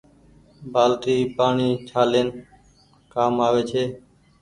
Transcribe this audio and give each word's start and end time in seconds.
بآلٽي 0.73 1.17
پآڻيٚ 1.35 1.81
ڇآليم 1.87 2.27
ڪآم 3.13 3.33
آوي 3.47 3.63
ڇي۔ 3.69 3.83